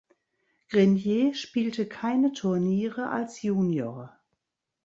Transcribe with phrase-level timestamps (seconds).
[0.69, 4.17] Grenier spielte keine Turniere als Junior.